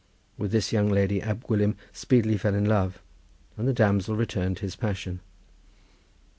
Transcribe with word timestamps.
With 0.35 0.51
this 0.51 0.73
young 0.73 0.89
lady 0.89 1.21
Ab 1.21 1.45
Gwilym 1.45 1.75
speedily 1.93 2.35
fell 2.35 2.55
in 2.55 2.65
love, 2.65 3.03
and 3.55 3.67
the 3.67 3.71
damsel 3.71 4.15
returned 4.15 4.57
his 4.57 4.75
passion. 4.75 5.19